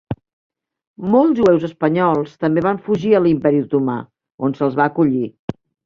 Molts 1.15 1.41
jueus 1.41 1.67
espanyols 1.67 2.33
també 2.45 2.65
van 2.69 2.83
fugir 2.89 3.15
a 3.15 3.23
l'Imperi 3.27 3.65
Otomà, 3.69 3.99
on 4.49 4.61
se'ls 4.61 4.81
va 4.83 4.93
acollir. 4.93 5.27